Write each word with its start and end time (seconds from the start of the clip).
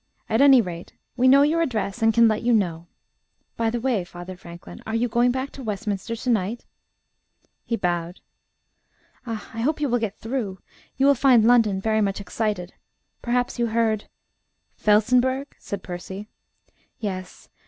At 0.27 0.41
any 0.41 0.61
rate, 0.63 0.93
we 1.15 1.27
know 1.27 1.43
your 1.43 1.61
address, 1.61 2.01
and 2.01 2.11
can 2.11 2.27
let 2.27 2.41
you 2.41 2.53
know.... 2.53 2.87
By 3.55 3.69
the 3.69 3.79
way, 3.79 4.03
Father 4.03 4.35
Franklin, 4.35 4.81
are 4.87 4.95
you 4.95 5.07
going 5.07 5.29
back 5.29 5.51
to 5.51 5.61
Westminster 5.63 6.15
to 6.15 6.29
night?" 6.31 6.65
He 7.65 7.75
bowed. 7.75 8.19
"Ah! 9.27 9.51
I 9.53 9.59
hope 9.61 9.79
you 9.79 9.87
will 9.87 9.99
get 9.99 10.17
through. 10.17 10.57
You 10.97 11.05
will 11.05 11.13
find 11.13 11.45
London 11.45 11.79
very 11.79 12.01
much 12.01 12.19
excited. 12.19 12.73
Perhaps 13.21 13.59
you 13.59 13.67
heard" 13.67 14.05
"Felsenburgh?" 14.83 15.53
said 15.59 15.83
Percy. 15.83 16.27
"Yes. 16.97 17.47